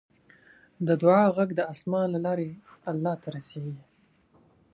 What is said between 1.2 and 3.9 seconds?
غږ د اسمان له لارې الله ته رسیږي.